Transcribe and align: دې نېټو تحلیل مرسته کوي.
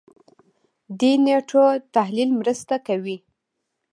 دې 0.99 1.11
نېټو 1.25 1.65
تحلیل 1.95 2.29
مرسته 2.39 2.75
کوي. 2.87 3.17